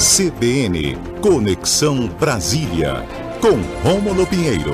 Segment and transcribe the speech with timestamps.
[0.00, 3.06] CBN Conexão Brasília,
[3.38, 4.72] com Rômulo Pinheiro.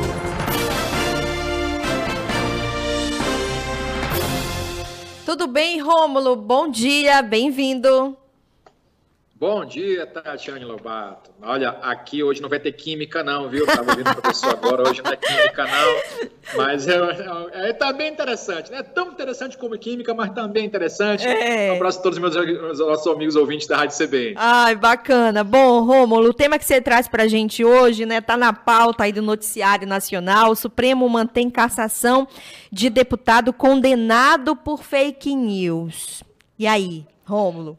[5.25, 6.37] Tudo bem, Rômulo?
[6.37, 8.17] Bom dia, bem-vindo.
[9.39, 11.31] Bom dia, Tatiane Lobato.
[11.43, 13.67] Olha, aqui hoje não vai ter química, não, viu?
[13.67, 16.27] Estava ouvindo o professor agora, hoje não é química, não.
[16.57, 18.83] Mas é, é, é, tá bem interessante, né?
[18.83, 21.27] Tão interessante como química, mas também interessante.
[21.27, 21.71] É.
[21.71, 24.37] Um abraço a todos os meus, meus nossos amigos ouvintes da Rádio CBN.
[24.39, 25.45] Ai, bacana.
[25.45, 29.05] Bom, Rômulo, o tema que você traz para a gente hoje, né, tá na pauta
[29.05, 30.53] aí do noticiário nacional.
[30.53, 32.27] O Supremo mantém cassação
[32.73, 36.25] de deputado condenado por fake news.
[36.59, 37.79] E aí, Rômulo?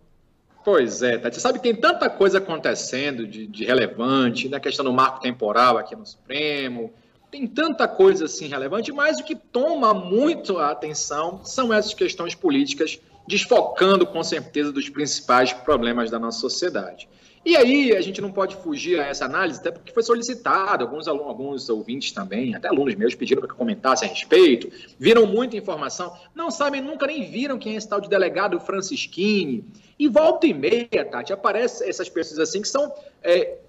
[0.67, 1.35] Pois é, Tati.
[1.35, 4.59] Você sabe que tem tanta coisa acontecendo de, de relevante, na né?
[4.59, 6.91] questão do marco temporal aqui no Supremo,
[7.31, 12.35] tem tanta coisa assim relevante, mas o que toma muito a atenção são essas questões
[12.35, 17.07] políticas, desfocando com certeza dos principais problemas da nossa sociedade.
[17.45, 21.07] E aí a gente não pode fugir a essa análise, até porque foi solicitado, alguns,
[21.07, 25.25] alunos, alguns ouvintes também, até alunos meus pediram para que eu comentasse a respeito, viram
[25.25, 29.63] muita informação, não sabem, nunca nem viram quem é esse tal de delegado Francisquini.
[29.97, 33.59] E volta e meia, Tati, aparecem essas pessoas assim que são é,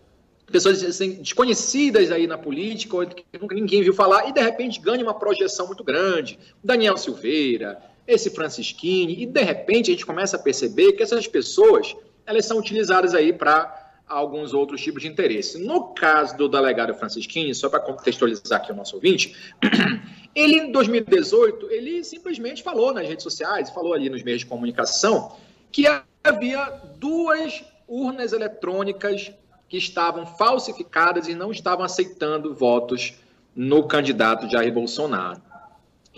[0.50, 5.04] pessoas assim, desconhecidas aí na política, que nunca ninguém viu falar, e de repente ganha
[5.04, 6.36] uma projeção muito grande.
[6.64, 11.94] Daniel Silveira, esse Francisquini, e de repente a gente começa a perceber que essas pessoas
[12.24, 15.58] elas são utilizadas aí para alguns outros tipos de interesse.
[15.58, 19.36] No caso do delegado Francisquinho, só para contextualizar aqui o nosso ouvinte,
[20.34, 25.36] ele em 2018, ele simplesmente falou nas redes sociais, falou ali nos meios de comunicação,
[25.70, 25.84] que
[26.24, 26.64] havia
[26.96, 29.30] duas urnas eletrônicas
[29.68, 33.14] que estavam falsificadas e não estavam aceitando votos
[33.54, 35.42] no candidato Jair Bolsonaro.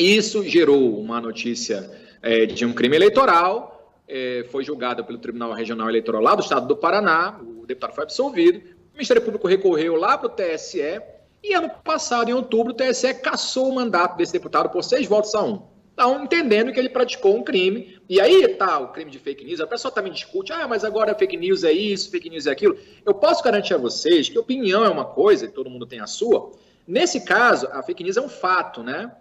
[0.00, 1.90] Isso gerou uma notícia
[2.22, 3.70] é, de um crime eleitoral
[4.10, 8.02] é, foi julgada pelo Tribunal Regional Eleitoral lá do Estado do Paraná, o deputado foi
[8.02, 11.00] absolvido, o Ministério Público recorreu lá para o TSE,
[11.42, 15.34] e ano passado, em outubro, o TSE cassou o mandato desse deputado por seis votos
[15.34, 15.62] a um.
[15.94, 19.60] Então, entendendo que ele praticou um crime, e aí está o crime de fake news,
[19.60, 22.76] a pessoa também discute, ah, mas agora fake news é isso, fake news é aquilo.
[23.06, 26.06] Eu posso garantir a vocês que opinião é uma coisa, e todo mundo tem a
[26.06, 26.50] sua.
[26.86, 29.12] Nesse caso, a fake news é um fato, né?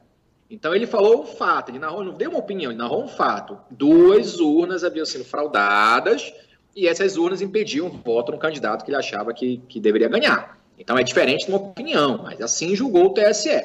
[0.49, 3.57] Então ele falou um fato, ele narrou, não deu uma opinião, ele narrou um fato.
[3.69, 6.33] Duas urnas haviam sido fraudadas
[6.75, 10.59] e essas urnas impediam o voto no candidato que ele achava que, que deveria ganhar.
[10.77, 13.61] Então é diferente de uma opinião, mas assim julgou o TSE.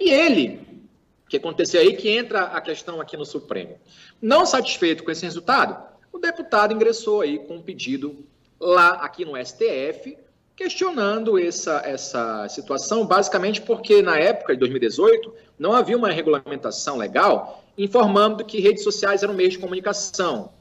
[0.00, 0.82] E ele,
[1.24, 3.78] o que aconteceu aí, que entra a questão aqui no Supremo.
[4.20, 5.76] Não satisfeito com esse resultado,
[6.12, 8.24] o deputado ingressou aí com um pedido
[8.58, 10.16] lá aqui no STF
[10.56, 17.64] questionando essa, essa situação, basicamente porque na época de 2018 não havia uma regulamentação legal
[17.76, 20.52] informando que redes sociais eram meio de comunicação.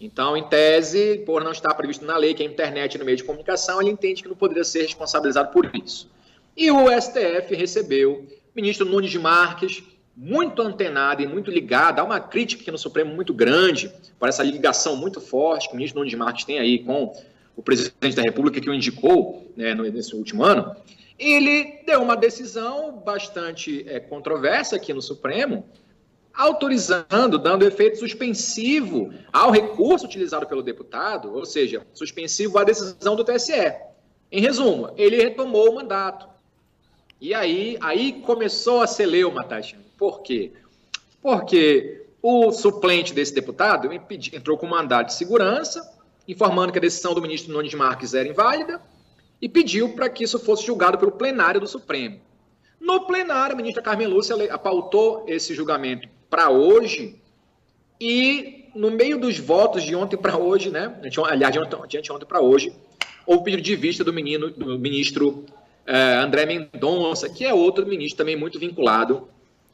[0.00, 3.16] Então, em tese, por não estar previsto na lei que a internet é no meio
[3.16, 6.08] de comunicação, ele entende que não poderia ser responsabilizado por isso.
[6.56, 9.82] E o STF recebeu o ministro Nunes de Marques,
[10.16, 14.42] muito antenado e muito ligado, há uma crítica aqui no Supremo muito grande, por essa
[14.42, 17.12] ligação muito forte que o ministro Nunes de Marques tem aí com
[17.60, 20.74] o presidente da República que o indicou né, nesse último ano,
[21.18, 25.66] ele deu uma decisão bastante é, controversa aqui no Supremo,
[26.32, 33.22] autorizando, dando efeito suspensivo ao recurso utilizado pelo deputado, ou seja, suspensivo à decisão do
[33.22, 33.74] TSE.
[34.32, 36.26] Em resumo, ele retomou o mandato.
[37.20, 39.84] E aí, aí começou a leu, Tatiana.
[39.98, 40.52] Por quê?
[41.20, 43.90] Porque o suplente desse deputado
[44.32, 45.99] entrou com mandato de segurança,
[46.30, 48.80] informando que a decisão do ministro Nunes Marques era inválida
[49.40, 52.20] e pediu para que isso fosse julgado pelo plenário do Supremo.
[52.80, 57.16] No plenário, a ministra Carmen Lúcia apautou esse julgamento para hoje
[58.00, 61.76] e no meio dos votos de ontem para hoje, né, aliás, de ontem,
[62.10, 62.72] ontem para hoje,
[63.26, 65.44] houve pedido de vista do, menino, do ministro
[65.86, 69.28] eh, André Mendonça, que é outro ministro também muito vinculado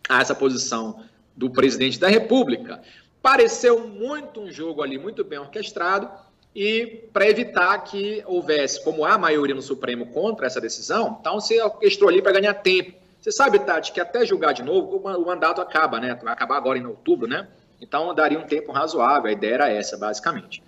[0.08, 1.04] a essa posição
[1.36, 2.80] do presidente da República.
[3.20, 6.08] Pareceu muito um jogo ali muito bem orquestrado,
[6.56, 11.60] e para evitar que houvesse, como há maioria no Supremo contra essa decisão, então você
[11.60, 12.96] orquestrou ali para ganhar tempo.
[13.20, 16.18] Você sabe, Tati, que até julgar de novo, o mandato acaba, né?
[16.22, 17.46] Vai acabar agora em outubro, né?
[17.78, 20.62] Então daria um tempo razoável, a ideia era essa, basicamente.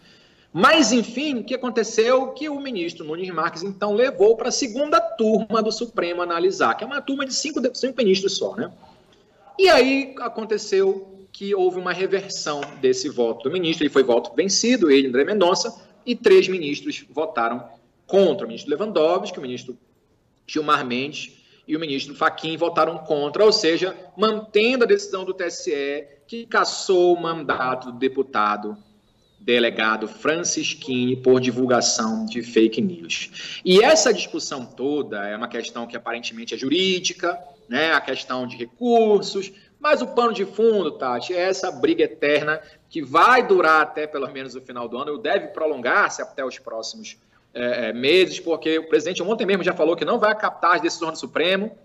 [0.52, 2.32] Mas, enfim, o que aconteceu?
[2.32, 6.84] Que o ministro Nunes Marques, então, levou para a segunda turma do Supremo analisar, que
[6.84, 8.70] é uma turma de cinco, cinco ministros só, né?
[9.58, 13.84] E aí aconteceu que houve uma reversão desse voto do ministro.
[13.84, 15.72] Ele foi voto vencido, ele, André Mendonça,
[16.04, 17.64] e três ministros votaram
[18.08, 18.44] contra.
[18.44, 19.78] O ministro Lewandowski, o ministro
[20.48, 21.30] Gilmar Mendes
[21.64, 27.14] e o ministro Faquim votaram contra, ou seja, mantendo a decisão do TSE que cassou
[27.14, 28.76] o mandato do deputado
[29.38, 33.60] delegado Francisquini por divulgação de fake news.
[33.64, 37.38] E essa discussão toda é uma questão que aparentemente é jurídica,
[37.68, 42.60] né, a questão de recursos, mas o pano de fundo, Tati, é essa briga eterna
[42.88, 46.58] que vai durar até pelo menos o final do ano, e deve prolongar-se até os
[46.58, 47.16] próximos
[47.54, 50.80] é, é, meses, porque o presidente ontem mesmo já falou que não vai captar as
[50.80, 51.76] decisões do Supremo,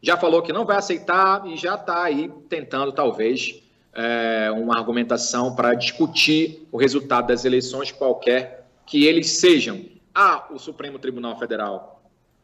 [0.00, 3.62] já falou que não vai aceitar e já está aí tentando, talvez,
[3.94, 9.84] é, uma argumentação para discutir o resultado das eleições, qualquer que eles sejam.
[10.14, 11.91] Ah, o Supremo Tribunal Federal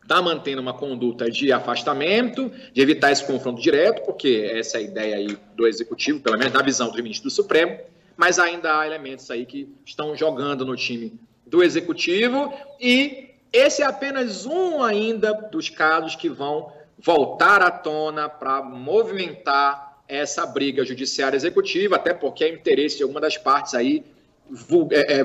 [0.08, 4.82] está mantendo uma conduta de afastamento, de evitar esse confronto direto, porque essa é a
[4.82, 7.78] ideia aí do Executivo, pelo menos da visão do ministro do Supremo,
[8.16, 11.12] mas ainda há elementos aí que estão jogando no time
[11.46, 18.30] do Executivo e esse é apenas um ainda dos casos que vão voltar à tona
[18.30, 24.02] para movimentar essa briga judiciária executiva, até porque é interesse de alguma das partes aí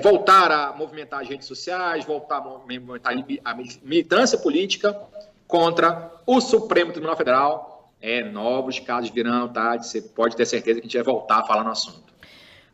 [0.01, 4.99] voltar a movimentar as redes sociais, voltar a movimentar a militância política
[5.47, 7.91] contra o Supremo Tribunal Federal.
[8.01, 9.77] É, novos casos virão, tá?
[9.77, 12.13] Você pode ter certeza que a gente vai voltar a falar no assunto.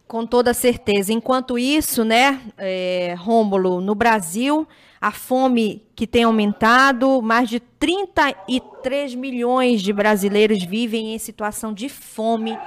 [0.08, 1.14] Com toda certeza.
[1.14, 4.68] Enquanto isso, né, é, Rômulo, no Brasil,
[5.00, 11.88] a fome que tem aumentado, mais de 33 milhões de brasileiros vivem em situação de
[11.88, 12.58] fome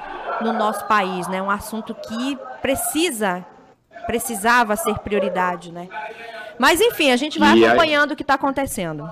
[0.40, 1.42] no nosso país, né?
[1.42, 3.44] Um assunto que precisa
[4.06, 5.88] precisava ser prioridade, né?
[6.58, 8.14] Mas enfim, a gente vai e acompanhando aí...
[8.14, 9.08] o que está acontecendo.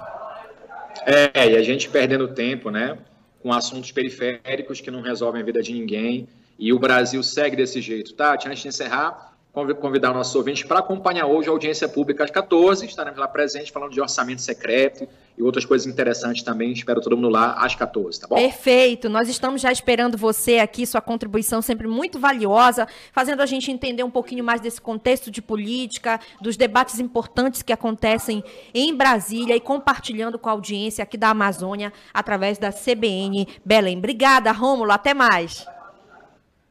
[1.07, 2.99] É, e a gente perdendo tempo, né?
[3.43, 6.29] Com assuntos periféricos que não resolvem a vida de ninguém.
[6.59, 8.35] E o Brasil segue desse jeito, tá?
[8.35, 12.87] Antes de encerrar, convidar o nosso ouvinte para acompanhar hoje a audiência pública às 14.
[12.87, 16.73] Estaremos lá presentes falando de orçamento secreto e outras coisas interessantes também.
[16.73, 18.37] Espero todo mundo lá às 14, tá bom?
[18.37, 19.09] Perfeito.
[19.09, 24.05] Nós estamos já esperando você aqui, sua contribuição sempre muito valiosa, fazendo a gente entender
[24.05, 29.61] um pouquinho mais desse contexto de política, dos debates importantes que acontecem em Brasília e
[29.61, 33.99] compartilhando com a audiência aqui da Amazônia através da CBN Belém.
[33.99, 34.93] Obrigada, Rômulo.
[34.93, 35.67] Até mais.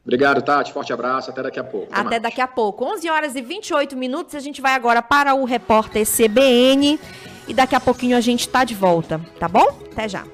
[0.04, 0.72] Obrigado, Tati.
[0.72, 1.30] Forte abraço.
[1.30, 1.88] Até daqui a pouco.
[1.92, 2.84] Até, Até daqui a pouco.
[2.84, 4.34] 11 horas e 28 minutos.
[4.34, 6.98] A gente vai agora para o repórter CBN.
[7.46, 9.20] E daqui a pouquinho a gente está de volta.
[9.38, 9.66] Tá bom?
[9.92, 10.24] Até já.